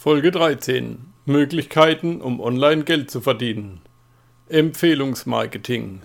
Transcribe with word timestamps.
Folge 0.00 0.30
13. 0.30 1.12
Möglichkeiten, 1.24 2.20
um 2.20 2.38
online 2.38 2.84
Geld 2.84 3.10
zu 3.10 3.20
verdienen. 3.20 3.80
Empfehlungsmarketing. 4.48 6.02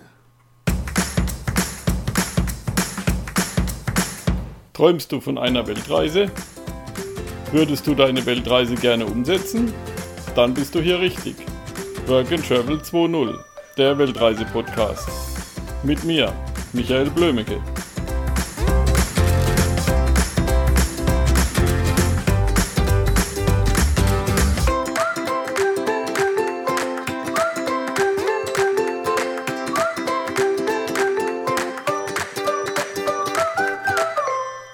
Träumst 4.72 5.12
du 5.12 5.20
von 5.20 5.38
einer 5.38 5.68
Weltreise? 5.68 6.28
Würdest 7.52 7.86
du 7.86 7.94
deine 7.94 8.26
Weltreise 8.26 8.74
gerne 8.74 9.06
umsetzen? 9.06 9.72
Dann 10.34 10.54
bist 10.54 10.74
du 10.74 10.80
hier 10.80 10.98
richtig. 10.98 11.36
Work 12.08 12.32
and 12.32 12.44
Travel 12.48 12.78
2.0, 12.78 13.38
der 13.78 13.96
Weltreise-Podcast. 13.96 15.08
Mit 15.84 16.02
mir, 16.02 16.32
Michael 16.72 17.10
Blömecke. 17.10 17.62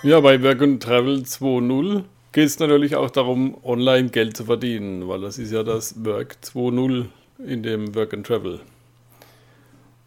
Ja, 0.02 0.18
bei 0.20 0.42
Work 0.42 0.62
and 0.62 0.82
Travel 0.82 1.24
2.0 1.24 2.04
geht 2.32 2.46
es 2.46 2.58
natürlich 2.58 2.96
auch 2.96 3.10
darum, 3.10 3.58
online 3.62 4.08
Geld 4.08 4.34
zu 4.34 4.46
verdienen, 4.46 5.06
weil 5.08 5.20
das 5.20 5.36
ist 5.36 5.52
ja 5.52 5.62
das 5.62 6.02
Work 6.02 6.38
2.0 6.42 7.04
in 7.46 7.62
dem 7.62 7.94
Work 7.94 8.14
and 8.14 8.26
Travel. 8.26 8.60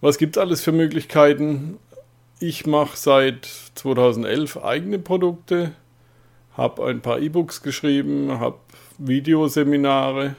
Was 0.01 0.17
gibt 0.17 0.35
es 0.35 0.41
alles 0.41 0.63
für 0.63 0.71
Möglichkeiten? 0.71 1.77
Ich 2.39 2.65
mache 2.65 2.97
seit 2.97 3.45
2011 3.75 4.57
eigene 4.63 4.97
Produkte, 4.97 5.73
habe 6.57 6.87
ein 6.87 7.01
paar 7.01 7.19
E-Books 7.19 7.61
geschrieben, 7.61 8.39
habe 8.39 8.57
Videoseminare. 8.97 10.35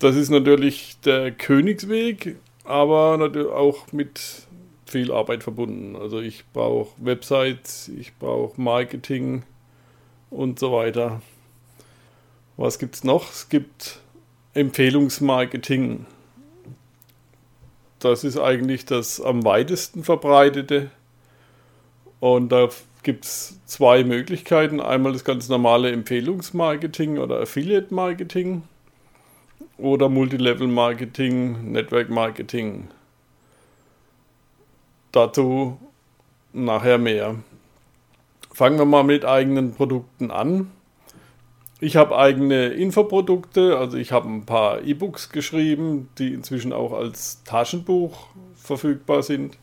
Das 0.00 0.16
ist 0.16 0.30
natürlich 0.30 0.96
der 1.04 1.30
Königsweg, 1.30 2.34
aber 2.64 3.16
natürlich 3.18 3.52
auch 3.52 3.92
mit 3.92 4.48
viel 4.90 5.12
Arbeit 5.12 5.42
verbunden. 5.42 5.96
Also 5.96 6.20
ich 6.20 6.44
brauche 6.52 6.90
Websites, 6.98 7.88
ich 7.88 8.16
brauche 8.16 8.60
Marketing 8.60 9.42
und 10.30 10.58
so 10.58 10.72
weiter. 10.72 11.22
Was 12.56 12.78
gibt 12.78 12.96
es 12.96 13.04
noch? 13.04 13.30
Es 13.30 13.48
gibt 13.48 14.00
Empfehlungsmarketing. 14.54 16.06
Das 17.98 18.24
ist 18.24 18.38
eigentlich 18.38 18.84
das 18.84 19.20
am 19.20 19.44
weitesten 19.44 20.04
verbreitete. 20.04 20.90
Und 22.18 22.50
da 22.50 22.68
gibt 23.02 23.24
es 23.24 23.58
zwei 23.66 24.04
Möglichkeiten. 24.04 24.80
Einmal 24.80 25.12
das 25.12 25.24
ganz 25.24 25.48
normale 25.48 25.90
Empfehlungsmarketing 25.90 27.18
oder 27.18 27.40
Affiliate 27.40 27.94
Marketing 27.94 28.62
oder 29.78 30.08
Multilevel 30.08 30.66
Marketing, 30.66 31.72
Network 31.72 32.10
Marketing. 32.10 32.88
Dazu 35.12 35.78
nachher 36.52 36.98
mehr. 36.98 37.36
Fangen 38.52 38.78
wir 38.78 38.84
mal 38.84 39.04
mit 39.04 39.24
eigenen 39.24 39.74
Produkten 39.74 40.30
an. 40.30 40.70
Ich 41.80 41.96
habe 41.96 42.16
eigene 42.16 42.68
Infoprodukte, 42.68 43.78
also 43.78 43.96
ich 43.96 44.12
habe 44.12 44.28
ein 44.28 44.44
paar 44.44 44.82
E-Books 44.82 45.30
geschrieben, 45.30 46.10
die 46.18 46.34
inzwischen 46.34 46.72
auch 46.74 46.92
als 46.92 47.42
Taschenbuch 47.44 48.28
verfügbar 48.54 49.22
sind. 49.22 49.56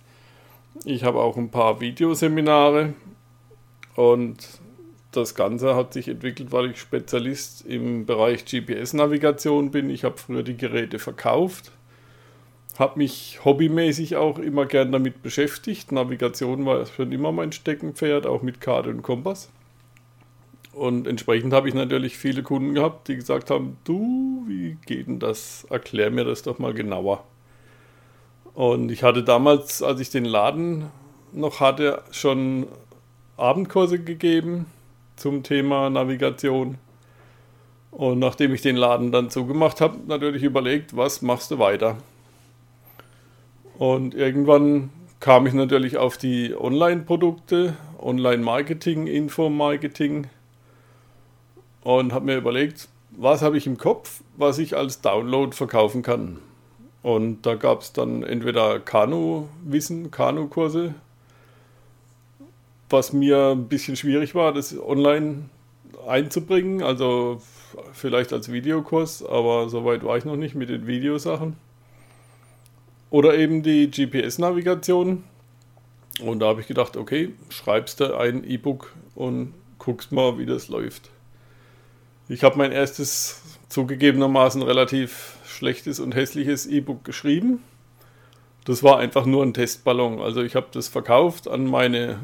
Ich 0.84 1.04
habe 1.04 1.20
auch 1.20 1.38
ein 1.38 1.52
paar 1.52 1.80
Videoseminare 1.80 2.94
und 3.96 4.38
das 5.12 5.36
Ganze 5.36 5.76
hat 5.76 5.94
sich 5.94 6.08
entwickelt, 6.08 6.52
weil 6.52 6.72
ich 6.72 6.80
Spezialist 6.80 7.66
im 7.66 8.06
Bereich 8.06 8.46
GPS-Navigation 8.46 9.72
bin. 9.72 9.90
Ich 9.90 10.04
habe 10.04 10.18
früher 10.18 10.44
die 10.44 10.58
Geräte 10.58 11.00
verkauft 11.00 11.72
habe 12.80 13.00
mich 13.00 13.40
hobbymäßig 13.44 14.16
auch 14.16 14.40
immer 14.40 14.66
gern 14.66 14.92
damit 14.92 15.24
beschäftigt. 15.24 15.92
Navigation 15.92 16.66
war 16.66 16.86
schon 16.86 17.12
immer 17.12 17.32
mein 17.32 17.52
Steckenpferd, 17.52 18.26
auch 18.26 18.42
mit 18.42 18.62
Karte 18.62 18.90
und 18.90 19.02
Kompass. 19.02 19.50
Und 20.74 21.08
entsprechend 21.08 21.54
habe 21.54 21.68
ich 21.68 21.74
natürlich 21.74 22.18
viele 22.18 22.44
Kunden 22.44 22.76
gehabt, 22.76 23.08
die 23.08 23.16
gesagt 23.16 23.50
haben, 23.50 23.78
du, 23.84 24.44
wie 24.48 24.78
geht 24.86 25.08
denn 25.08 25.20
das? 25.20 25.66
Erklär 25.72 26.12
mir 26.12 26.24
das 26.24 26.44
doch 26.44 26.60
mal 26.60 26.74
genauer. 26.74 27.24
Und 28.54 28.92
ich 28.92 29.02
hatte 29.02 29.24
damals, 29.24 29.82
als 29.82 30.00
ich 30.00 30.12
den 30.12 30.26
Laden 30.26 30.86
noch 31.32 31.60
hatte, 31.60 32.04
schon 32.12 32.68
Abendkurse 33.38 34.00
gegeben 34.00 34.68
zum 35.16 35.42
Thema 35.42 35.90
Navigation. 35.90 36.78
Und 37.90 38.20
nachdem 38.20 38.54
ich 38.54 38.62
den 38.62 38.76
Laden 38.76 39.12
dann 39.12 39.32
zugemacht 39.32 39.82
habe, 39.82 39.98
natürlich 40.06 40.44
überlegt, 40.44 40.96
was 40.96 41.24
machst 41.24 41.50
du 41.50 41.58
weiter? 41.58 41.98
Und 43.78 44.16
irgendwann 44.16 44.90
kam 45.20 45.46
ich 45.46 45.54
natürlich 45.54 45.98
auf 45.98 46.18
die 46.18 46.56
Online-Produkte, 46.58 47.76
Online-Marketing, 48.00 49.08
Info-Marketing 49.08 50.28
und 51.82 52.14
habe 52.14 52.26
mir 52.26 52.38
überlegt, 52.38 52.90
was 53.12 53.42
habe 53.42 53.58
ich 53.58 53.68
im 53.68 53.78
Kopf, 53.78 54.22
was 54.36 54.58
ich 54.60 54.76
als 54.76 55.02
Download 55.02 55.56
verkaufen 55.56 56.02
kann. 56.02 56.40
Und 57.04 57.46
da 57.46 57.56
gab 57.56 57.82
es 57.82 57.94
dann 57.94 58.24
entweder 58.24 58.80
Kanu-Wissen, 58.80 60.12
Kanu-Kurse, 60.12 60.96
was 62.90 63.14
mir 63.14 63.52
ein 63.52 63.68
bisschen 63.68 63.96
schwierig 63.96 64.34
war, 64.36 64.54
das 64.54 64.78
online 64.80 65.50
einzubringen, 66.08 66.82
also 66.82 67.42
vielleicht 67.94 68.34
als 68.34 68.52
Videokurs, 68.52 69.24
aber 69.24 69.70
soweit 69.70 70.04
war 70.04 70.18
ich 70.18 70.26
noch 70.26 70.36
nicht 70.36 70.56
mit 70.56 70.70
den 70.70 70.88
Videosachen. 70.88 71.67
Oder 73.10 73.38
eben 73.38 73.64
die 73.64 73.90
GPS-Navigation. 73.90 75.24
Und 76.22 76.40
da 76.40 76.48
habe 76.48 76.62
ich 76.62 76.68
gedacht, 76.68 76.98
okay, 76.98 77.34
schreibst 77.50 78.00
du 78.00 78.18
ein 78.18 78.44
E-Book 78.44 78.94
und 79.16 79.54
guckst 79.78 80.12
mal, 80.12 80.38
wie 80.38 80.46
das 80.46 80.68
läuft. 80.68 81.10
Ich 82.28 82.44
habe 82.44 82.58
mein 82.58 82.72
erstes 82.72 83.42
zugegebenermaßen 83.70 84.62
relativ 84.62 85.38
schlechtes 85.46 86.00
und 86.00 86.16
hässliches 86.16 86.66
E-Book 86.66 87.04
geschrieben. 87.04 87.64
Das 88.66 88.84
war 88.84 88.98
einfach 89.00 89.26
nur 89.26 89.44
ein 89.44 89.54
Testballon. 89.54 90.20
Also 90.20 90.42
ich 90.44 90.56
habe 90.56 90.68
das 90.72 90.90
verkauft 90.90 91.48
an 91.48 91.66
meine 91.66 92.20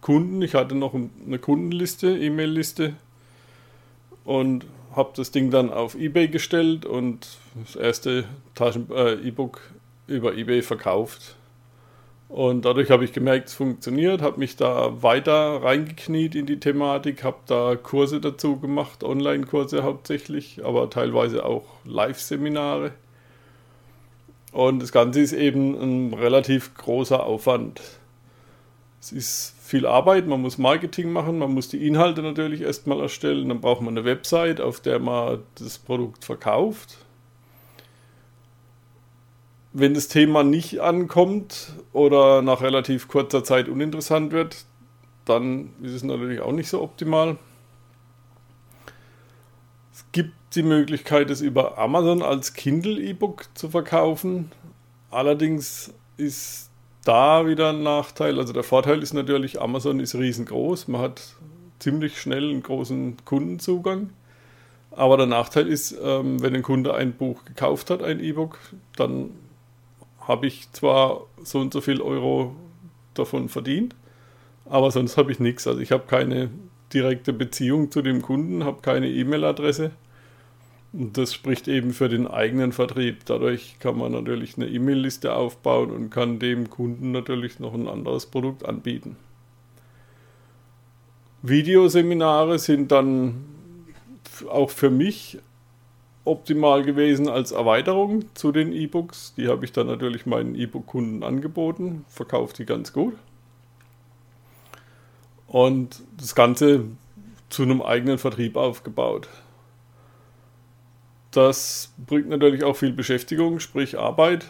Kunden. 0.00 0.40
Ich 0.40 0.54
hatte 0.54 0.74
noch 0.74 0.94
eine 0.94 1.38
Kundenliste, 1.38 2.16
E-Mail-Liste 2.16 2.94
und 4.24 4.66
habe 4.94 5.12
das 5.16 5.30
Ding 5.30 5.50
dann 5.50 5.70
auf 5.70 5.94
eBay 5.94 6.28
gestellt 6.28 6.86
und 6.86 7.26
das 7.62 7.76
erste 7.76 8.24
äh, 8.58 9.14
E-Book 9.26 9.60
über 10.12 10.36
eBay 10.36 10.62
verkauft. 10.62 11.36
Und 12.28 12.64
dadurch 12.64 12.90
habe 12.90 13.04
ich 13.04 13.12
gemerkt, 13.12 13.48
es 13.48 13.54
funktioniert, 13.54 14.22
habe 14.22 14.38
mich 14.38 14.56
da 14.56 15.02
weiter 15.02 15.62
reingekniet 15.62 16.34
in 16.34 16.46
die 16.46 16.58
Thematik, 16.58 17.24
habe 17.24 17.36
da 17.46 17.76
Kurse 17.76 18.20
dazu 18.20 18.58
gemacht, 18.58 19.04
Online-Kurse 19.04 19.82
hauptsächlich, 19.82 20.64
aber 20.64 20.88
teilweise 20.88 21.44
auch 21.44 21.64
Live-Seminare. 21.84 22.92
Und 24.50 24.82
das 24.82 24.92
Ganze 24.92 25.20
ist 25.20 25.34
eben 25.34 25.74
ein 25.74 26.14
relativ 26.14 26.74
großer 26.74 27.22
Aufwand. 27.22 27.82
Es 28.98 29.12
ist 29.12 29.54
viel 29.60 29.84
Arbeit, 29.84 30.26
man 30.26 30.40
muss 30.40 30.56
Marketing 30.56 31.12
machen, 31.12 31.38
man 31.38 31.52
muss 31.52 31.68
die 31.68 31.86
Inhalte 31.86 32.22
natürlich 32.22 32.62
erstmal 32.62 33.00
erstellen, 33.00 33.50
dann 33.50 33.60
braucht 33.60 33.82
man 33.82 33.96
eine 33.98 34.06
Website, 34.06 34.58
auf 34.58 34.80
der 34.80 35.00
man 35.00 35.40
das 35.56 35.78
Produkt 35.78 36.24
verkauft 36.24 36.96
wenn 39.72 39.94
das 39.94 40.08
Thema 40.08 40.44
nicht 40.44 40.80
ankommt 40.80 41.72
oder 41.92 42.42
nach 42.42 42.60
relativ 42.60 43.08
kurzer 43.08 43.42
Zeit 43.42 43.68
uninteressant 43.68 44.32
wird, 44.32 44.64
dann 45.24 45.70
ist 45.82 45.92
es 45.92 46.02
natürlich 46.02 46.40
auch 46.40 46.52
nicht 46.52 46.68
so 46.68 46.82
optimal. 46.82 47.38
Es 49.92 50.04
gibt 50.12 50.34
die 50.54 50.62
Möglichkeit, 50.62 51.30
es 51.30 51.40
über 51.40 51.78
Amazon 51.78 52.22
als 52.22 52.52
Kindle-E-Book 52.54 53.46
zu 53.54 53.70
verkaufen. 53.70 54.50
Allerdings 55.10 55.94
ist 56.16 56.70
da 57.04 57.46
wieder 57.46 57.70
ein 57.70 57.82
Nachteil. 57.82 58.38
Also 58.38 58.52
der 58.52 58.64
Vorteil 58.64 59.02
ist 59.02 59.14
natürlich, 59.14 59.60
Amazon 59.60 60.00
ist 60.00 60.14
riesengroß. 60.14 60.88
Man 60.88 61.00
hat 61.00 61.22
ziemlich 61.78 62.20
schnell 62.20 62.50
einen 62.50 62.62
großen 62.62 63.16
Kundenzugang. 63.24 64.10
Aber 64.90 65.16
der 65.16 65.26
Nachteil 65.26 65.68
ist, 65.68 65.96
ähm, 66.02 66.42
wenn 66.42 66.54
ein 66.54 66.62
Kunde 66.62 66.94
ein 66.94 67.14
Buch 67.14 67.44
gekauft 67.46 67.88
hat, 67.88 68.02
ein 68.02 68.20
E-Book, 68.20 68.58
dann 68.96 69.30
habe 70.26 70.46
ich 70.46 70.70
zwar 70.72 71.26
so 71.42 71.60
und 71.60 71.72
so 71.72 71.80
viel 71.80 72.00
Euro 72.00 72.54
davon 73.14 73.48
verdient, 73.48 73.94
aber 74.64 74.90
sonst 74.90 75.16
habe 75.16 75.32
ich 75.32 75.40
nichts. 75.40 75.66
Also 75.66 75.80
ich 75.80 75.92
habe 75.92 76.04
keine 76.06 76.50
direkte 76.92 77.32
Beziehung 77.32 77.90
zu 77.90 78.02
dem 78.02 78.22
Kunden, 78.22 78.64
habe 78.64 78.82
keine 78.82 79.08
E-Mail-Adresse. 79.08 79.92
Und 80.92 81.16
das 81.16 81.32
spricht 81.32 81.68
eben 81.68 81.92
für 81.92 82.08
den 82.08 82.26
eigenen 82.26 82.72
Vertrieb. 82.72 83.24
Dadurch 83.24 83.76
kann 83.80 83.96
man 83.96 84.12
natürlich 84.12 84.56
eine 84.56 84.68
E-Mail-Liste 84.68 85.34
aufbauen 85.34 85.90
und 85.90 86.10
kann 86.10 86.38
dem 86.38 86.68
Kunden 86.68 87.12
natürlich 87.12 87.58
noch 87.60 87.72
ein 87.72 87.88
anderes 87.88 88.26
Produkt 88.26 88.66
anbieten. 88.66 89.16
Videoseminare 91.40 92.58
sind 92.58 92.92
dann 92.92 93.44
auch 94.48 94.70
für 94.70 94.90
mich 94.90 95.38
optimal 96.24 96.82
gewesen 96.84 97.28
als 97.28 97.50
Erweiterung 97.52 98.24
zu 98.34 98.52
den 98.52 98.72
E-Books. 98.72 99.34
Die 99.36 99.48
habe 99.48 99.64
ich 99.64 99.72
dann 99.72 99.88
natürlich 99.88 100.26
meinen 100.26 100.54
E-Book-Kunden 100.54 101.22
angeboten, 101.22 102.04
verkauft 102.08 102.58
die 102.58 102.66
ganz 102.66 102.92
gut. 102.92 103.14
Und 105.46 106.02
das 106.16 106.34
Ganze 106.34 106.84
zu 107.48 107.62
einem 107.62 107.82
eigenen 107.82 108.18
Vertrieb 108.18 108.56
aufgebaut. 108.56 109.28
Das 111.32 111.92
bringt 112.06 112.28
natürlich 112.28 112.64
auch 112.64 112.76
viel 112.76 112.92
Beschäftigung, 112.92 113.58
sprich 113.58 113.98
Arbeit. 113.98 114.46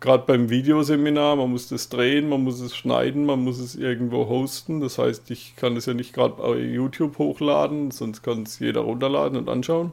Gerade 0.00 0.24
beim 0.26 0.50
Videoseminar, 0.50 1.36
man 1.36 1.50
muss 1.50 1.68
das 1.68 1.88
drehen, 1.88 2.28
man 2.28 2.42
muss 2.42 2.60
es 2.60 2.76
schneiden, 2.76 3.24
man 3.24 3.42
muss 3.42 3.58
es 3.58 3.74
irgendwo 3.74 4.28
hosten. 4.28 4.80
Das 4.80 4.98
heißt, 4.98 5.30
ich 5.30 5.56
kann 5.56 5.76
es 5.76 5.86
ja 5.86 5.94
nicht 5.94 6.12
gerade 6.12 6.34
bei 6.34 6.58
YouTube 6.58 7.18
hochladen, 7.18 7.90
sonst 7.90 8.22
kann 8.22 8.42
es 8.42 8.58
jeder 8.58 8.82
runterladen 8.82 9.38
und 9.38 9.48
anschauen. 9.48 9.92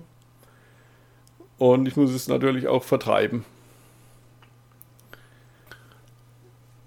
Und 1.62 1.88
ich 1.88 1.96
muss 1.96 2.10
es 2.10 2.28
natürlich 2.28 2.68
auch 2.68 2.84
vertreiben. 2.84 3.46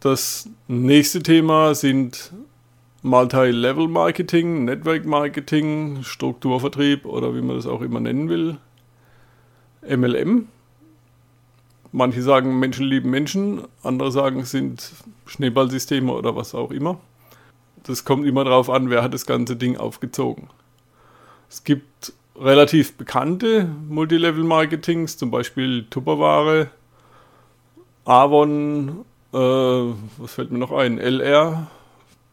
Das 0.00 0.48
nächste 0.66 1.22
Thema 1.22 1.76
sind 1.76 2.32
Multi-Level-Marketing, 3.02 4.64
Network-Marketing, 4.64 6.02
Strukturvertrieb 6.02 7.06
oder 7.06 7.36
wie 7.36 7.40
man 7.40 7.54
das 7.54 7.68
auch 7.68 7.82
immer 7.82 8.00
nennen 8.00 8.28
will. 8.28 8.58
MLM. 9.88 10.48
Manche 11.92 12.22
sagen, 12.22 12.58
Menschen 12.58 12.86
lieben 12.86 13.10
Menschen, 13.10 13.62
andere 13.84 14.10
sagen, 14.10 14.40
es 14.40 14.50
sind 14.50 14.90
Schneeballsysteme 15.26 16.12
oder 16.12 16.34
was 16.34 16.52
auch 16.52 16.72
immer. 16.72 16.98
Das 17.84 18.04
kommt 18.04 18.26
immer 18.26 18.42
darauf 18.42 18.68
an, 18.68 18.90
wer 18.90 19.04
hat 19.04 19.14
das 19.14 19.24
ganze 19.24 19.54
Ding 19.54 19.76
aufgezogen. 19.76 20.50
Es 21.48 21.62
gibt 21.62 22.12
relativ 22.36 22.96
bekannte 22.96 23.68
Multilevel-Marketings, 23.88 25.16
zum 25.16 25.30
Beispiel 25.30 25.86
Tupperware, 25.90 26.70
Avon, 28.04 29.04
äh, 29.32 29.36
was 29.36 30.34
fällt 30.34 30.50
mir 30.50 30.58
noch 30.58 30.72
ein, 30.72 30.98
LR, 30.98 31.68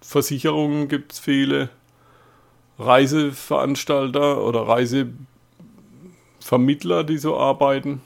Versicherungen 0.02 0.88
gibt 0.88 1.14
es 1.14 1.20
viele, 1.20 1.70
Reiseveranstalter 2.80 4.44
oder 4.44 4.68
Reisevermittler, 4.68 7.04
die 7.04 7.18
so 7.18 7.38
arbeiten. 7.38 8.02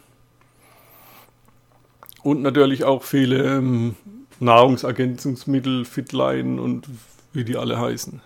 Und 2.23 2.41
natürlich 2.41 2.83
auch 2.83 3.03
viele 3.03 3.57
ähm, 3.57 3.95
Nahrungsergänzungsmittel, 4.39 5.85
Fitline 5.85 6.61
und 6.61 6.89
wie 7.31 7.45
die 7.45 7.55
alle 7.55 7.79
heißen. 7.79 8.21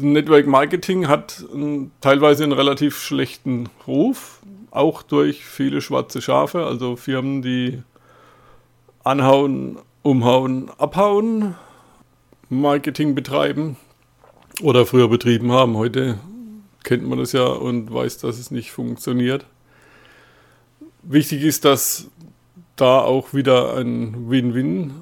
Network 0.00 0.46
Marketing 0.46 1.08
hat 1.08 1.44
teilweise 2.00 2.44
einen 2.44 2.52
relativ 2.52 2.98
schlechten 2.98 3.68
Ruf, 3.86 4.40
auch 4.70 5.02
durch 5.02 5.44
viele 5.44 5.80
schwarze 5.80 6.22
Schafe, 6.22 6.64
also 6.64 6.96
Firmen, 6.96 7.42
die 7.42 7.82
anhauen, 9.04 9.78
umhauen, 10.02 10.70
abhauen, 10.78 11.54
Marketing 12.48 13.14
betreiben 13.14 13.76
oder 14.62 14.86
früher 14.86 15.08
betrieben 15.08 15.52
haben. 15.52 15.76
Heute 15.76 16.18
kennt 16.84 17.06
man 17.06 17.18
das 17.18 17.32
ja 17.32 17.46
und 17.46 17.92
weiß, 17.92 18.18
dass 18.18 18.38
es 18.38 18.50
nicht 18.50 18.70
funktioniert. 18.72 19.46
Wichtig 21.02 21.42
ist, 21.42 21.64
dass 21.64 22.08
da 22.76 23.00
auch 23.00 23.34
wieder 23.34 23.76
ein 23.76 24.30
Win-Win 24.30 24.92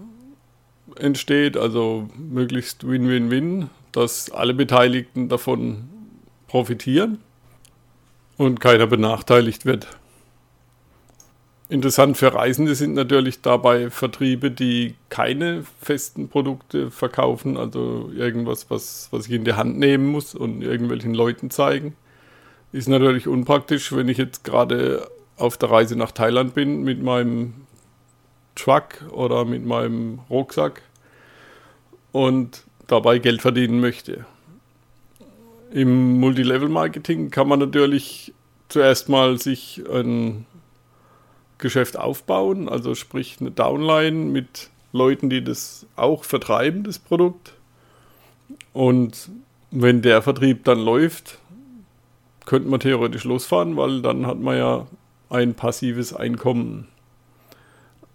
entsteht, 0.96 1.56
also 1.56 2.08
möglichst 2.19 2.86
Win-Win-Win, 2.86 3.70
dass 3.92 4.31
alle 4.31 4.54
Beteiligten 4.54 5.28
davon 5.28 5.88
profitieren 6.46 7.19
und 8.37 8.60
keiner 8.60 8.87
benachteiligt 8.87 9.66
wird. 9.66 9.87
Interessant 11.69 12.16
für 12.16 12.34
Reisende 12.34 12.75
sind 12.75 12.94
natürlich 12.94 13.42
dabei 13.42 13.90
Vertriebe, 13.90 14.50
die 14.50 14.96
keine 15.08 15.62
festen 15.81 16.28
Produkte 16.28 16.90
verkaufen, 16.90 17.56
also 17.56 18.10
irgendwas, 18.12 18.69
was, 18.70 19.06
was 19.12 19.26
ich 19.26 19.32
in 19.32 19.44
die 19.44 19.52
Hand 19.52 19.78
nehmen 19.78 20.06
muss 20.06 20.34
und 20.34 20.62
irgendwelchen 20.62 21.14
Leuten 21.14 21.48
zeigen. 21.50 21.94
Ist 22.72 22.88
natürlich 22.88 23.28
unpraktisch, 23.28 23.94
wenn 23.94 24.08
ich 24.08 24.19
jetzt 24.19 24.43
gerade 24.43 25.08
auf 25.36 25.58
der 25.58 25.70
Reise 25.70 25.94
nach 25.94 26.10
Thailand 26.10 26.54
bin 26.54 26.82
mit 26.82 27.02
meinem 27.02 27.54
Truck 28.56 29.04
oder 29.12 29.44
mit 29.44 29.64
meinem 29.64 30.19
Rucksack 30.28 30.82
und 32.10 32.64
dabei 32.90 33.19
Geld 33.19 33.42
verdienen 33.42 33.81
möchte. 33.81 34.25
Im 35.72 36.19
Multilevel-Marketing 36.19 37.31
kann 37.31 37.48
man 37.48 37.60
natürlich 37.60 38.32
zuerst 38.69 39.08
mal 39.08 39.38
sich 39.38 39.82
ein 39.92 40.46
Geschäft 41.58 41.98
aufbauen, 41.98 42.69
also 42.69 42.94
sprich 42.94 43.37
eine 43.40 43.50
Downline 43.50 44.16
mit 44.16 44.70
Leuten, 44.92 45.31
die 45.31 45.44
das 45.44 45.87
auch 45.94 46.25
vertreiben, 46.25 46.82
das 46.82 46.98
Produkt. 46.98 47.54
Und 48.72 49.31
wenn 49.70 50.02
der 50.02 50.22
Vertrieb 50.22 50.64
dann 50.64 50.81
läuft, 50.81 51.38
könnte 52.46 52.69
man 52.69 52.81
theoretisch 52.81 53.25
losfahren, 53.25 53.76
weil 53.76 54.02
dann 54.02 54.26
hat 54.26 54.40
man 54.40 54.56
ja 54.56 54.86
ein 55.28 55.54
passives 55.54 56.12
Einkommen. 56.12 56.88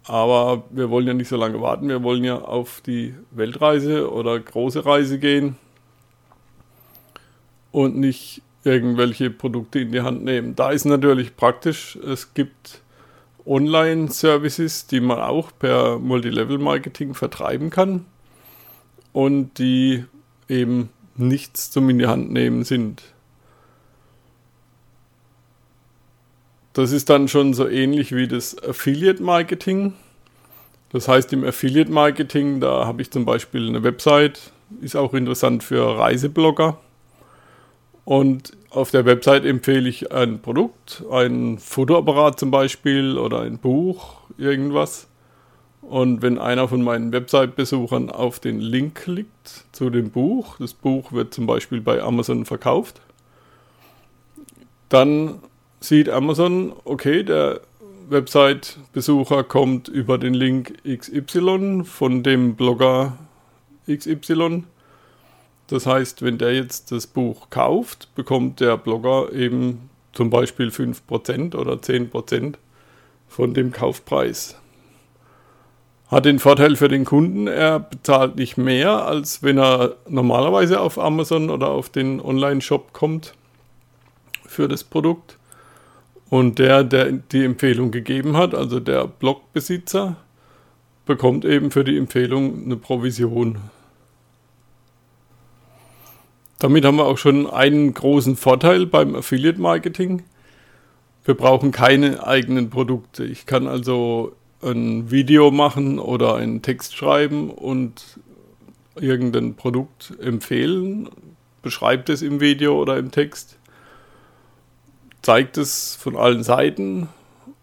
Aber 0.06 0.64
wir 0.70 0.88
wollen 0.90 1.06
ja 1.06 1.14
nicht 1.14 1.28
so 1.28 1.36
lange 1.36 1.60
warten, 1.60 1.88
wir 1.88 2.02
wollen 2.02 2.22
ja 2.22 2.38
auf 2.38 2.80
die 2.80 3.14
Weltreise 3.32 4.10
oder 4.10 4.38
große 4.38 4.86
Reise 4.86 5.18
gehen 5.18 5.56
und 7.72 7.96
nicht 7.96 8.42
irgendwelche 8.62 9.30
Produkte 9.30 9.80
in 9.80 9.92
die 9.92 10.02
Hand 10.02 10.24
nehmen. 10.24 10.54
Da 10.54 10.70
ist 10.70 10.84
natürlich 10.84 11.36
praktisch, 11.36 11.96
es 11.96 12.34
gibt 12.34 12.82
Online-Services, 13.44 14.86
die 14.86 15.00
man 15.00 15.18
auch 15.20 15.50
per 15.58 15.98
Multilevel-Marketing 15.98 17.14
vertreiben 17.14 17.70
kann 17.70 18.04
und 19.12 19.58
die 19.58 20.04
eben 20.48 20.90
nichts 21.16 21.70
zum 21.70 21.88
in 21.90 21.98
die 21.98 22.06
Hand 22.06 22.30
nehmen 22.30 22.64
sind. 22.64 23.02
Das 26.76 26.92
ist 26.92 27.08
dann 27.08 27.26
schon 27.26 27.54
so 27.54 27.66
ähnlich 27.66 28.14
wie 28.14 28.28
das 28.28 28.62
Affiliate-Marketing. 28.62 29.94
Das 30.92 31.08
heißt, 31.08 31.32
im 31.32 31.42
Affiliate-Marketing, 31.42 32.60
da 32.60 32.84
habe 32.84 33.00
ich 33.00 33.10
zum 33.10 33.24
Beispiel 33.24 33.66
eine 33.66 33.82
Website, 33.82 34.52
ist 34.82 34.94
auch 34.94 35.14
interessant 35.14 35.64
für 35.64 35.98
Reiseblogger. 35.98 36.76
Und 38.04 38.52
auf 38.68 38.90
der 38.90 39.06
Website 39.06 39.46
empfehle 39.46 39.88
ich 39.88 40.12
ein 40.12 40.42
Produkt, 40.42 41.02
ein 41.10 41.56
Fotoapparat 41.56 42.38
zum 42.38 42.50
Beispiel 42.50 43.16
oder 43.16 43.40
ein 43.40 43.56
Buch, 43.56 44.18
irgendwas. 44.36 45.08
Und 45.80 46.20
wenn 46.20 46.36
einer 46.36 46.68
von 46.68 46.82
meinen 46.82 47.10
Website-Besuchern 47.10 48.10
auf 48.10 48.38
den 48.38 48.60
Link 48.60 48.96
klickt 48.96 49.64
zu 49.72 49.88
dem 49.88 50.10
Buch, 50.10 50.58
das 50.58 50.74
Buch 50.74 51.12
wird 51.12 51.32
zum 51.32 51.46
Beispiel 51.46 51.80
bei 51.80 52.02
Amazon 52.02 52.44
verkauft, 52.44 53.00
dann 54.90 55.40
sieht 55.88 56.08
Amazon, 56.08 56.72
okay, 56.84 57.22
der 57.22 57.60
Website-Besucher 58.08 59.44
kommt 59.44 59.88
über 59.88 60.18
den 60.18 60.34
Link 60.34 60.74
XY 60.84 61.82
von 61.84 62.22
dem 62.22 62.54
Blogger 62.54 63.16
XY 63.90 64.64
das 65.68 65.86
heißt, 65.86 66.22
wenn 66.22 66.38
der 66.38 66.54
jetzt 66.54 66.92
das 66.92 67.06
Buch 67.06 67.50
kauft, 67.50 68.14
bekommt 68.14 68.60
der 68.60 68.76
Blogger 68.76 69.32
eben 69.32 69.90
zum 70.12 70.30
Beispiel 70.30 70.68
5% 70.68 71.56
oder 71.56 71.74
10% 71.74 72.54
von 73.28 73.52
dem 73.52 73.72
Kaufpreis. 73.72 74.56
Hat 76.08 76.24
den 76.24 76.38
Vorteil 76.38 76.76
für 76.76 76.86
den 76.86 77.04
Kunden, 77.04 77.48
er 77.48 77.80
bezahlt 77.80 78.36
nicht 78.36 78.56
mehr, 78.56 79.06
als 79.06 79.42
wenn 79.42 79.58
er 79.58 79.96
normalerweise 80.08 80.80
auf 80.80 80.98
Amazon 80.98 81.50
oder 81.50 81.68
auf 81.68 81.88
den 81.88 82.20
Online-Shop 82.20 82.92
kommt 82.92 83.34
für 84.46 84.68
das 84.68 84.84
Produkt. 84.84 85.36
Und 86.28 86.58
der, 86.58 86.82
der 86.82 87.12
die 87.12 87.44
Empfehlung 87.44 87.90
gegeben 87.90 88.36
hat, 88.36 88.54
also 88.54 88.80
der 88.80 89.06
Blogbesitzer, 89.06 90.16
bekommt 91.04 91.44
eben 91.44 91.70
für 91.70 91.84
die 91.84 91.96
Empfehlung 91.96 92.64
eine 92.64 92.76
Provision. 92.76 93.58
Damit 96.58 96.84
haben 96.84 96.96
wir 96.96 97.04
auch 97.04 97.18
schon 97.18 97.48
einen 97.48 97.94
großen 97.94 98.34
Vorteil 98.34 98.86
beim 98.86 99.14
Affiliate 99.14 99.60
Marketing. 99.60 100.24
Wir 101.24 101.34
brauchen 101.34 101.70
keine 101.70 102.26
eigenen 102.26 102.70
Produkte. 102.70 103.24
Ich 103.24 103.46
kann 103.46 103.68
also 103.68 104.32
ein 104.62 105.10
Video 105.10 105.50
machen 105.50 105.98
oder 105.98 106.36
einen 106.36 106.62
Text 106.62 106.96
schreiben 106.96 107.50
und 107.50 108.18
irgendein 108.98 109.54
Produkt 109.54 110.14
empfehlen, 110.20 111.08
beschreibt 111.62 112.08
es 112.08 112.22
im 112.22 112.40
Video 112.40 112.80
oder 112.80 112.96
im 112.98 113.10
Text, 113.10 113.55
zeigt 115.26 115.58
es 115.58 115.96
von 115.96 116.16
allen 116.16 116.44
Seiten 116.44 117.08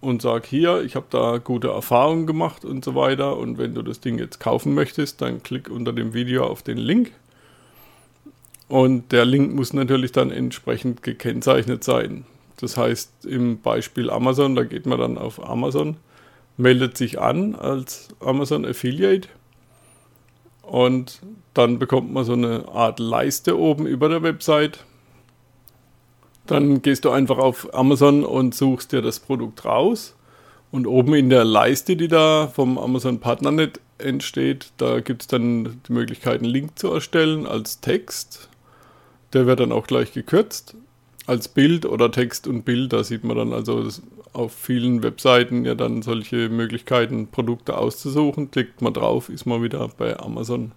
und 0.01 0.21
sagt 0.21 0.47
hier, 0.47 0.81
ich 0.83 0.97
habe 0.97 1.05
da 1.09 1.37
gute 1.37 1.69
Erfahrungen 1.69 2.27
gemacht 2.27 2.65
und 2.65 2.83
so 2.83 2.93
weiter 2.93 3.37
und 3.37 3.57
wenn 3.57 3.73
du 3.73 3.81
das 3.81 4.01
Ding 4.01 4.19
jetzt 4.19 4.41
kaufen 4.41 4.73
möchtest, 4.73 5.21
dann 5.21 5.43
klick 5.43 5.69
unter 5.69 5.93
dem 5.93 6.13
Video 6.13 6.45
auf 6.45 6.61
den 6.61 6.77
Link 6.77 7.13
Und 8.67 9.13
der 9.13 9.23
Link 9.23 9.55
muss 9.55 9.71
natürlich 9.71 10.11
dann 10.11 10.29
entsprechend 10.29 11.03
gekennzeichnet 11.03 11.85
sein. 11.85 12.25
Das 12.57 12.75
heißt, 12.75 13.27
im 13.27 13.61
Beispiel 13.61 14.09
Amazon, 14.09 14.55
da 14.55 14.65
geht 14.65 14.85
man 14.85 14.99
dann 14.99 15.17
auf 15.17 15.41
Amazon, 15.41 15.95
meldet 16.57 16.97
sich 16.97 17.21
an 17.21 17.55
als 17.55 18.09
Amazon 18.19 18.65
Affiliate 18.65 19.29
und 20.63 21.21
dann 21.53 21.79
bekommt 21.79 22.11
man 22.11 22.25
so 22.25 22.33
eine 22.33 22.67
Art 22.67 22.99
Leiste 22.99 23.57
oben 23.57 23.87
über 23.87 24.09
der 24.09 24.21
Website. 24.21 24.83
Dann 26.45 26.81
gehst 26.81 27.05
du 27.05 27.11
einfach 27.11 27.37
auf 27.37 27.73
Amazon 27.73 28.23
und 28.23 28.53
suchst 28.53 28.91
dir 28.91 29.01
das 29.01 29.19
Produkt 29.19 29.65
raus. 29.65 30.15
Und 30.71 30.87
oben 30.87 31.13
in 31.13 31.29
der 31.29 31.43
Leiste, 31.43 31.95
die 31.95 32.07
da 32.07 32.47
vom 32.47 32.77
Amazon 32.77 33.19
Partnernet 33.19 33.79
entsteht, 33.99 34.71
da 34.77 34.99
gibt 34.99 35.21
es 35.21 35.27
dann 35.27 35.81
die 35.87 35.93
Möglichkeit, 35.93 36.41
einen 36.41 36.49
Link 36.49 36.79
zu 36.79 36.91
erstellen 36.91 37.45
als 37.45 37.79
Text. 37.79 38.49
Der 39.33 39.45
wird 39.45 39.59
dann 39.59 39.71
auch 39.71 39.87
gleich 39.87 40.13
gekürzt 40.13 40.75
als 41.25 41.47
Bild 41.47 41.85
oder 41.85 42.11
Text 42.11 42.47
und 42.47 42.63
Bild. 42.63 42.93
Da 42.93 43.03
sieht 43.03 43.23
man 43.23 43.37
dann 43.37 43.53
also 43.53 43.87
auf 44.33 44.53
vielen 44.53 45.03
Webseiten 45.03 45.65
ja 45.65 45.75
dann 45.75 46.01
solche 46.01 46.49
Möglichkeiten, 46.49 47.27
Produkte 47.27 47.77
auszusuchen. 47.77 48.51
Klickt 48.51 48.81
man 48.81 48.93
drauf, 48.93 49.29
ist 49.29 49.45
man 49.45 49.63
wieder 49.63 49.87
bei 49.97 50.19
Amazon. 50.19 50.71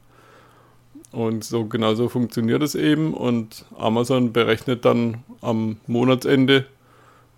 Und 1.17 1.45
so 1.45 1.65
genau 1.65 1.95
so 1.95 2.11
funktioniert 2.11 2.63
es 2.63 2.75
eben. 2.75 3.15
Und 3.15 3.65
Amazon 3.79 4.35
berechnet 4.35 4.85
dann 4.85 5.25
am 5.41 5.79
Monatsende, 5.87 6.67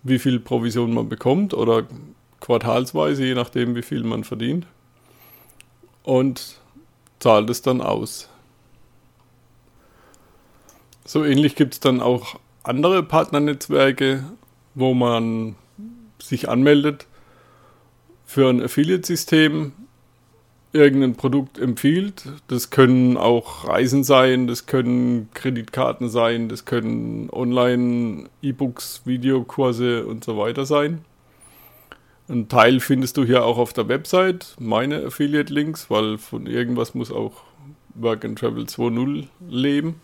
wie 0.03 0.19
viel 0.19 0.41
Provision 0.41 0.93
man 0.93 1.07
bekommt 1.07 1.53
oder 1.53 1.87
quartalsweise, 2.41 3.23
je 3.23 3.35
nachdem, 3.35 3.77
wie 3.77 3.81
viel 3.81 4.03
man 4.03 4.25
verdient. 4.25 4.67
Und 6.03 6.57
zahlt 7.19 7.49
es 7.49 7.61
dann 7.61 7.79
aus. 7.79 8.27
So 11.05 11.23
ähnlich 11.23 11.55
gibt 11.55 11.75
es 11.75 11.79
dann 11.79 12.01
auch 12.01 12.37
andere 12.63 13.01
Partnernetzwerke, 13.01 14.25
wo 14.75 14.93
man 14.93 15.55
sich 16.21 16.49
anmeldet 16.49 17.07
für 18.25 18.49
ein 18.49 18.61
Affiliate-System, 18.61 19.71
irgendein 20.71 21.15
Produkt 21.15 21.57
empfiehlt. 21.57 22.23
Das 22.47 22.69
können 22.69 23.17
auch 23.17 23.67
Reisen 23.67 24.03
sein, 24.03 24.47
das 24.47 24.65
können 24.65 25.29
Kreditkarten 25.33 26.09
sein, 26.09 26.49
das 26.49 26.65
können 26.65 27.29
Online-E-Books, 27.31 29.01
Videokurse 29.05 30.05
und 30.05 30.23
so 30.23 30.37
weiter 30.37 30.65
sein. 30.65 31.03
Ein 32.27 32.47
Teil 32.47 32.79
findest 32.79 33.17
du 33.17 33.25
hier 33.25 33.43
auch 33.43 33.57
auf 33.57 33.73
der 33.73 33.87
Website, 33.87 34.55
meine 34.59 35.03
Affiliate-Links, 35.05 35.89
weil 35.89 36.19
von 36.19 36.45
irgendwas 36.45 36.93
muss 36.93 37.11
auch 37.11 37.41
Work 37.95 38.23
and 38.23 38.37
Travel 38.37 38.65
2.0 38.65 39.25
leben. 39.49 39.99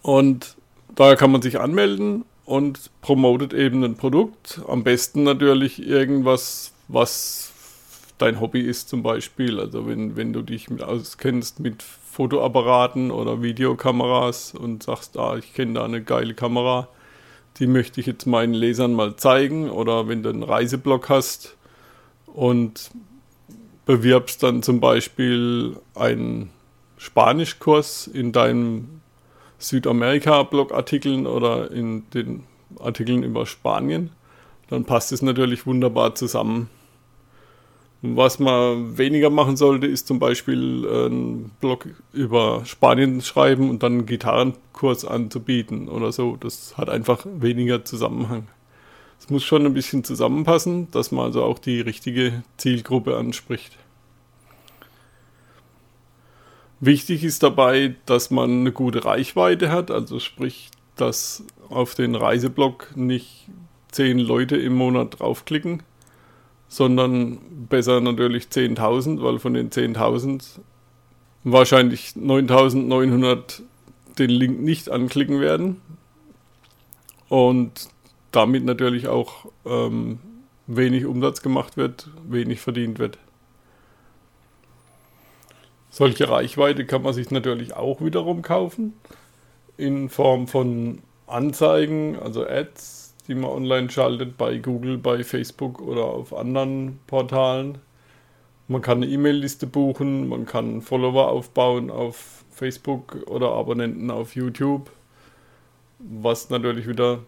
Und 0.00 0.56
da 0.94 1.14
kann 1.16 1.30
man 1.30 1.42
sich 1.42 1.60
anmelden 1.60 2.24
und 2.46 2.90
promotet 3.02 3.52
eben 3.52 3.84
ein 3.84 3.96
Produkt. 3.96 4.62
Am 4.66 4.82
besten 4.84 5.22
natürlich 5.22 5.86
irgendwas, 5.86 6.72
was 6.88 7.51
dein 8.22 8.40
Hobby 8.40 8.60
ist 8.60 8.88
zum 8.88 9.02
Beispiel. 9.02 9.58
Also 9.58 9.86
wenn, 9.86 10.16
wenn 10.16 10.32
du 10.32 10.42
dich 10.42 10.70
mit 10.70 10.82
auskennst 10.82 11.60
mit 11.60 11.82
Fotoapparaten 11.82 13.10
oder 13.10 13.42
Videokameras 13.42 14.54
und 14.54 14.82
sagst, 14.82 15.18
ah, 15.18 15.36
ich 15.36 15.52
kenne 15.54 15.74
da 15.74 15.84
eine 15.84 16.02
geile 16.02 16.34
Kamera, 16.34 16.88
die 17.58 17.66
möchte 17.66 18.00
ich 18.00 18.06
jetzt 18.06 18.26
meinen 18.26 18.54
Lesern 18.54 18.94
mal 18.94 19.16
zeigen. 19.16 19.70
Oder 19.70 20.08
wenn 20.08 20.22
du 20.22 20.30
einen 20.30 20.44
Reiseblog 20.44 21.08
hast 21.08 21.56
und 22.26 22.90
bewirbst 23.86 24.42
dann 24.42 24.62
zum 24.62 24.80
Beispiel 24.80 25.76
einen 25.94 26.50
Spanischkurs 26.96 28.06
in 28.06 28.30
deinem 28.30 29.00
Südamerika-Blogartikeln 29.58 31.26
oder 31.26 31.70
in 31.72 32.08
den 32.10 32.44
Artikeln 32.78 33.24
über 33.24 33.46
Spanien, 33.46 34.10
dann 34.70 34.84
passt 34.84 35.10
es 35.12 35.22
natürlich 35.22 35.66
wunderbar 35.66 36.14
zusammen. 36.14 36.70
Was 38.04 38.40
man 38.40 38.98
weniger 38.98 39.30
machen 39.30 39.56
sollte, 39.56 39.86
ist 39.86 40.08
zum 40.08 40.18
Beispiel 40.18 40.84
einen 40.88 41.52
Blog 41.60 41.86
über 42.12 42.64
Spanien 42.64 43.20
schreiben 43.20 43.70
und 43.70 43.84
dann 43.84 43.92
einen 43.92 44.06
Gitarrenkurs 44.06 45.04
anzubieten 45.04 45.88
oder 45.88 46.10
so. 46.10 46.36
Das 46.36 46.76
hat 46.76 46.88
einfach 46.88 47.24
weniger 47.24 47.84
Zusammenhang. 47.84 48.48
Es 49.20 49.30
muss 49.30 49.44
schon 49.44 49.64
ein 49.64 49.72
bisschen 49.72 50.02
zusammenpassen, 50.02 50.90
dass 50.90 51.12
man 51.12 51.26
also 51.26 51.44
auch 51.44 51.60
die 51.60 51.80
richtige 51.80 52.42
Zielgruppe 52.56 53.16
anspricht. 53.16 53.78
Wichtig 56.80 57.22
ist 57.22 57.44
dabei, 57.44 57.94
dass 58.06 58.32
man 58.32 58.50
eine 58.50 58.72
gute 58.72 59.04
Reichweite 59.04 59.70
hat, 59.70 59.92
also 59.92 60.18
sprich, 60.18 60.70
dass 60.96 61.44
auf 61.68 61.94
den 61.94 62.16
Reiseblog 62.16 62.96
nicht 62.96 63.46
zehn 63.92 64.18
Leute 64.18 64.56
im 64.56 64.74
Monat 64.74 65.20
draufklicken, 65.20 65.84
sondern 66.72 67.38
besser 67.68 68.00
natürlich 68.00 68.44
10.000, 68.44 69.22
weil 69.22 69.38
von 69.38 69.52
den 69.52 69.68
10.000 69.68 70.60
wahrscheinlich 71.44 72.14
9.900 72.16 73.60
den 74.18 74.30
Link 74.30 74.62
nicht 74.62 74.90
anklicken 74.90 75.38
werden 75.38 75.82
und 77.28 77.90
damit 78.30 78.64
natürlich 78.64 79.06
auch 79.06 79.52
ähm, 79.66 80.18
wenig 80.66 81.04
Umsatz 81.04 81.42
gemacht 81.42 81.76
wird, 81.76 82.08
wenig 82.26 82.62
verdient 82.62 82.98
wird. 82.98 83.18
Solche 85.90 86.26
Reichweite 86.30 86.86
kann 86.86 87.02
man 87.02 87.12
sich 87.12 87.30
natürlich 87.30 87.74
auch 87.76 88.00
wiederum 88.00 88.40
kaufen 88.40 88.94
in 89.76 90.08
Form 90.08 90.48
von 90.48 91.02
Anzeigen, 91.26 92.18
also 92.18 92.46
Ads, 92.46 93.01
die 93.28 93.34
man 93.34 93.50
online 93.50 93.90
schaltet 93.90 94.36
bei 94.36 94.58
Google, 94.58 94.98
bei 94.98 95.22
Facebook 95.22 95.80
oder 95.80 96.04
auf 96.04 96.34
anderen 96.34 96.98
Portalen. 97.06 97.78
Man 98.68 98.82
kann 98.82 99.02
eine 99.02 99.06
E-Mail-Liste 99.06 99.66
buchen, 99.66 100.28
man 100.28 100.46
kann 100.46 100.80
Follower 100.82 101.28
aufbauen 101.28 101.90
auf 101.90 102.44
Facebook 102.50 103.16
oder 103.26 103.52
Abonnenten 103.52 104.10
auf 104.10 104.34
YouTube, 104.34 104.90
was 105.98 106.50
natürlich 106.50 106.88
wieder 106.88 107.20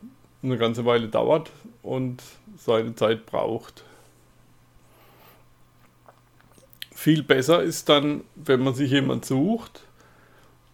eine 0.43 0.59
ganze 0.59 0.85
Weile 0.85 1.09
dauert 1.09 1.51
und 1.83 2.23
seine 2.57 2.95
Zeit 2.95 3.27
braucht. 3.27 3.85
Viel 6.95 7.23
besser 7.23 7.63
ist 7.63 7.89
dann, 7.89 8.23
wenn 8.35 8.63
man 8.63 8.75
sich 8.75 8.91
jemand 8.91 9.25
sucht, 9.25 9.83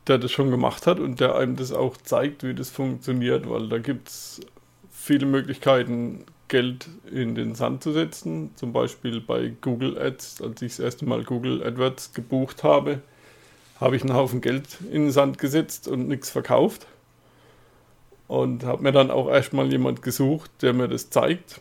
der 0.07 0.19
das 0.19 0.31
schon 0.31 0.51
gemacht 0.51 0.87
hat 0.87 1.01
und 1.01 1.21
der 1.21 1.37
einem 1.37 1.57
das 1.57 1.73
auch 1.73 1.97
zeigt, 1.97 2.43
wie 2.45 2.55
das 2.55 2.71
funktioniert, 2.71 3.49
weil 3.49 3.69
da 3.69 3.79
gibt 3.79 4.09
es 4.09 4.41
viele 5.01 5.27
Möglichkeiten, 5.27 6.25
Geld 6.49 6.89
in 7.11 7.35
den 7.35 7.55
Sand 7.55 7.83
zu 7.83 7.93
setzen. 7.93 8.51
Zum 8.57 8.73
Beispiel 8.73 9.21
bei 9.21 9.53
Google 9.61 9.97
Ads, 9.99 10.43
als 10.43 10.61
ich 10.63 10.73
das 10.73 10.81
erste 10.81 11.07
Mal 11.07 11.25
Google 11.25 11.63
AdWords 11.63 12.13
gebucht 12.13 12.65
habe, 12.65 13.01
habe 13.81 13.97
ich 13.97 14.03
einen 14.03 14.15
Haufen 14.15 14.41
Geld 14.41 14.79
in 14.91 15.05
den 15.05 15.11
Sand 15.11 15.39
gesetzt 15.39 15.89
und 15.89 16.09
nichts 16.09 16.29
verkauft. 16.29 16.87
Und 18.29 18.65
habe 18.65 18.83
mir 18.83 18.93
dann 18.93 19.11
auch 19.11 19.29
erstmal 19.29 19.71
jemand 19.71 20.03
gesucht, 20.03 20.51
der 20.61 20.73
mir 20.73 20.89
das 20.89 21.11
zeigt 21.11 21.61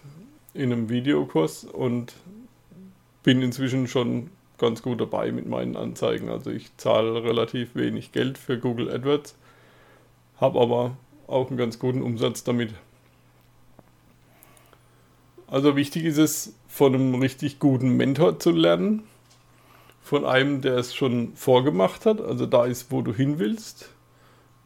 in 0.54 0.74
einem 0.74 0.90
Videokurs 0.90 1.64
und 1.64 2.14
bin 3.24 3.42
inzwischen 3.42 3.88
schon 3.88 4.32
ganz 4.58 4.82
gut 4.82 5.00
dabei 5.00 5.32
mit 5.32 5.48
meinen 5.48 5.78
Anzeigen. 5.78 6.30
Also 6.30 6.52
ich 6.52 6.76
zahle 6.78 7.24
relativ 7.24 7.76
wenig 7.76 8.12
Geld 8.12 8.38
für 8.38 8.58
Google 8.60 8.92
AdWords, 8.92 9.36
habe 10.38 10.60
aber 10.60 10.98
auch 11.28 11.48
einen 11.48 11.58
ganz 11.58 11.80
guten 11.80 12.02
Umsatz 12.02 12.44
damit. 12.44 12.74
Also 15.52 15.76
wichtig 15.76 16.06
ist 16.06 16.18
es, 16.18 16.56
von 16.68 16.94
einem 16.94 17.16
richtig 17.16 17.60
guten 17.60 17.98
Mentor 17.98 18.40
zu 18.40 18.52
lernen, 18.52 19.04
von 20.02 20.26
einem, 20.26 20.62
der 20.62 20.78
es 20.78 20.96
schon 20.96 21.34
vorgemacht 21.36 22.06
hat, 22.06 22.22
also 22.22 22.46
da 22.46 22.66
ist, 22.66 22.92
wo 22.92 23.02
du 23.02 23.14
hin 23.14 23.40
willst. 23.40 23.90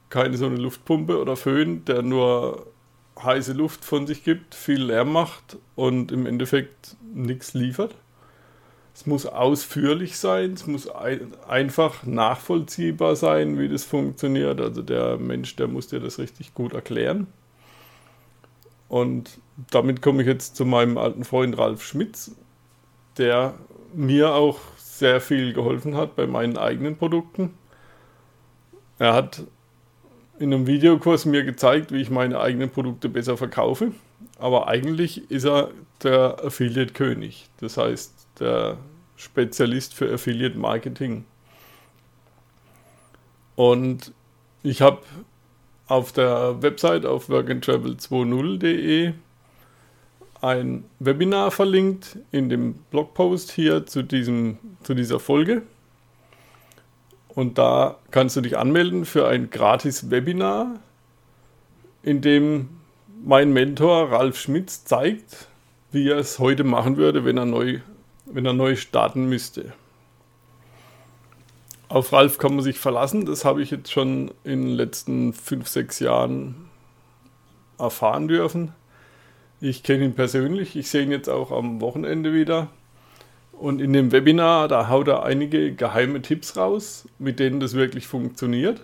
Keine 0.09 0.37
so 0.37 0.45
eine 0.45 0.57
Luftpumpe 0.57 1.19
oder 1.19 1.35
Föhn, 1.35 1.85
der 1.85 2.01
nur 2.01 2.67
heiße 3.21 3.53
Luft 3.53 3.85
von 3.85 4.05
sich 4.07 4.23
gibt, 4.23 4.55
viel 4.55 4.83
Lärm 4.83 5.11
macht 5.11 5.57
und 5.75 6.11
im 6.11 6.25
Endeffekt 6.25 6.97
nichts 7.13 7.53
liefert. 7.53 7.95
Es 8.93 9.05
muss 9.05 9.25
ausführlich 9.25 10.17
sein, 10.17 10.53
es 10.53 10.67
muss 10.67 10.87
ein, 10.87 11.33
einfach 11.47 12.03
nachvollziehbar 12.03 13.15
sein, 13.15 13.57
wie 13.57 13.69
das 13.69 13.85
funktioniert. 13.85 14.61
Also 14.61 14.81
der 14.83 15.17
Mensch, 15.17 15.55
der 15.55 15.67
muss 15.67 15.87
dir 15.87 15.99
das 15.99 16.19
richtig 16.19 16.53
gut 16.53 16.73
erklären. 16.73 17.27
Und 18.87 19.39
damit 19.71 20.01
komme 20.01 20.21
ich 20.21 20.27
jetzt 20.27 20.55
zu 20.55 20.65
meinem 20.65 20.97
alten 20.97 21.23
Freund 21.23 21.57
Ralf 21.57 21.83
Schmitz, 21.83 22.35
der 23.17 23.55
mir 23.93 24.33
auch 24.33 24.59
sehr 24.77 25.21
viel 25.21 25.53
geholfen 25.53 25.95
hat 25.95 26.15
bei 26.15 26.27
meinen 26.27 26.57
eigenen 26.57 26.97
Produkten. 26.97 27.53
Er 28.99 29.13
hat 29.13 29.43
in 30.39 30.53
einem 30.53 30.67
Videokurs 30.67 31.25
mir 31.25 31.43
gezeigt, 31.43 31.91
wie 31.91 32.01
ich 32.01 32.09
meine 32.09 32.39
eigenen 32.39 32.69
Produkte 32.69 33.09
besser 33.09 33.37
verkaufe. 33.37 33.91
Aber 34.39 34.67
eigentlich 34.67 35.29
ist 35.29 35.45
er 35.45 35.71
der 36.01 36.43
Affiliate-König. 36.43 37.49
Das 37.59 37.77
heißt, 37.77 38.27
der 38.39 38.77
Spezialist 39.15 39.93
für 39.93 40.11
Affiliate 40.11 40.57
Marketing. 40.57 41.25
Und 43.55 44.11
ich 44.63 44.81
habe 44.81 45.01
auf 45.87 46.11
der 46.11 46.61
Website 46.61 47.05
auf 47.05 47.29
workandtravel20.de 47.29 49.13
ein 50.41 50.83
Webinar 50.99 51.51
verlinkt 51.51 52.17
in 52.31 52.49
dem 52.49 52.73
Blogpost 52.91 53.51
hier 53.51 53.85
zu, 53.85 54.01
diesem, 54.03 54.57
zu 54.83 54.93
dieser 54.93 55.21
Folge. 55.21 55.61
Und 57.29 57.57
da 57.57 57.97
kannst 58.11 58.35
du 58.35 58.41
dich 58.41 58.57
anmelden 58.57 59.05
für 59.05 59.27
ein 59.27 59.49
gratis 59.49 60.11
Webinar, 60.11 60.79
in 62.03 62.19
dem 62.19 62.69
mein 63.23 63.53
Mentor 63.53 64.11
Ralf 64.11 64.37
Schmitz 64.37 64.83
zeigt, 64.83 65.47
wie 65.91 66.09
er 66.09 66.17
es 66.17 66.39
heute 66.39 66.65
machen 66.65 66.97
würde, 66.97 67.23
wenn 67.23 67.37
er 67.37 67.45
neu, 67.45 67.79
wenn 68.25 68.45
er 68.45 68.53
neu 68.53 68.75
starten 68.75 69.29
müsste. 69.29 69.71
Auf 71.93 72.11
Ralf 72.11 72.39
kann 72.39 72.55
man 72.55 72.63
sich 72.63 72.79
verlassen, 72.79 73.27
das 73.27 73.45
habe 73.45 73.61
ich 73.61 73.69
jetzt 73.69 73.91
schon 73.91 74.31
in 74.43 74.63
den 74.63 74.73
letzten 74.73 75.31
fünf, 75.31 75.67
sechs 75.67 75.99
Jahren 75.99 76.55
erfahren 77.77 78.27
dürfen. 78.27 78.73
Ich 79.61 79.83
kenne 79.83 80.05
ihn 80.05 80.15
persönlich, 80.15 80.75
ich 80.75 80.89
sehe 80.89 81.03
ihn 81.03 81.11
jetzt 81.11 81.29
auch 81.29 81.51
am 81.51 81.81
Wochenende 81.81 82.33
wieder. 82.33 82.69
Und 83.51 83.79
in 83.79 83.93
dem 83.93 84.11
Webinar, 84.11 84.67
da 84.67 84.89
haut 84.89 85.07
er 85.07 85.21
einige 85.21 85.75
geheime 85.75 86.23
Tipps 86.23 86.57
raus, 86.57 87.07
mit 87.19 87.39
denen 87.39 87.59
das 87.59 87.75
wirklich 87.75 88.07
funktioniert, 88.07 88.81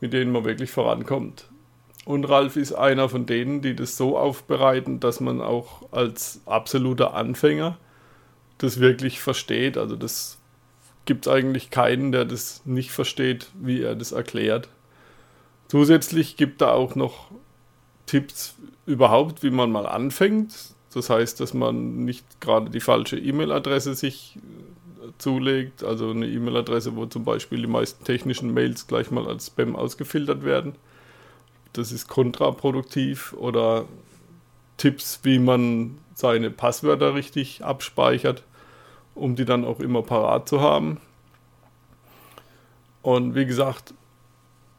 mit 0.00 0.14
denen 0.14 0.32
man 0.32 0.46
wirklich 0.46 0.70
vorankommt. 0.70 1.50
Und 2.06 2.24
Ralf 2.24 2.56
ist 2.56 2.72
einer 2.72 3.10
von 3.10 3.26
denen, 3.26 3.60
die 3.60 3.76
das 3.76 3.98
so 3.98 4.16
aufbereiten, 4.16 5.00
dass 5.00 5.20
man 5.20 5.42
auch 5.42 5.82
als 5.92 6.40
absoluter 6.46 7.12
Anfänger 7.12 7.76
das 8.56 8.80
wirklich 8.80 9.20
versteht. 9.20 9.76
Also 9.76 9.96
das 9.96 10.38
gibt 11.04 11.26
es 11.26 11.32
eigentlich 11.32 11.70
keinen, 11.70 12.12
der 12.12 12.24
das 12.24 12.62
nicht 12.64 12.90
versteht, 12.90 13.48
wie 13.60 13.82
er 13.82 13.94
das 13.94 14.12
erklärt. 14.12 14.68
Zusätzlich 15.68 16.36
gibt 16.36 16.60
er 16.62 16.74
auch 16.74 16.94
noch 16.94 17.30
Tipps 18.06 18.54
überhaupt, 18.86 19.42
wie 19.42 19.50
man 19.50 19.72
mal 19.72 19.86
anfängt. 19.86 20.54
Das 20.92 21.08
heißt, 21.08 21.40
dass 21.40 21.54
man 21.54 22.04
nicht 22.04 22.40
gerade 22.40 22.70
die 22.70 22.80
falsche 22.80 23.18
E-Mail-Adresse 23.18 23.94
sich 23.94 24.38
zulegt, 25.18 25.82
also 25.82 26.10
eine 26.10 26.26
E-Mail-Adresse, 26.26 26.94
wo 26.96 27.06
zum 27.06 27.24
Beispiel 27.24 27.62
die 27.62 27.66
meisten 27.66 28.04
technischen 28.04 28.52
Mails 28.52 28.86
gleich 28.86 29.10
mal 29.10 29.26
als 29.26 29.46
Spam 29.46 29.74
ausgefiltert 29.74 30.44
werden 30.44 30.74
das 31.72 31.92
ist 31.92 32.08
kontraproduktiv 32.08 33.32
oder 33.34 33.86
Tipps, 34.76 35.20
wie 35.22 35.38
man 35.38 35.98
seine 36.14 36.50
Passwörter 36.50 37.14
richtig 37.14 37.64
abspeichert, 37.64 38.42
um 39.14 39.36
die 39.36 39.44
dann 39.44 39.64
auch 39.64 39.78
immer 39.80 40.02
parat 40.02 40.48
zu 40.48 40.60
haben. 40.60 41.00
Und 43.02 43.34
wie 43.34 43.46
gesagt, 43.46 43.94